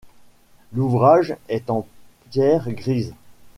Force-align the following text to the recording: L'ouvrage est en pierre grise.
L'ouvrage 0.73 1.35
est 1.47 1.69
en 1.69 1.85
pierre 2.31 2.71
grise. 2.71 3.13